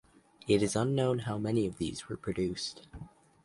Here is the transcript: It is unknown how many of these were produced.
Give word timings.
It 0.47 0.63
is 0.63 0.75
unknown 0.75 1.19
how 1.19 1.37
many 1.37 1.67
of 1.67 1.77
these 1.77 2.09
were 2.09 2.17
produced. 2.17 2.87